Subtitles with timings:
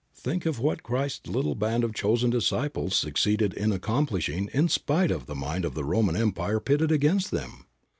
[0.15, 5.27] Think of what Christ's little band of chosen disciples succeeded in accomplishing in spite of
[5.27, 7.67] the might of the Roman empire pitted against them!